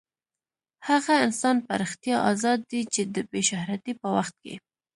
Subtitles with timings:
[0.87, 4.53] هغه انسان په رښتیا ازاد دی چې د بې شهرتۍ په وخت کې.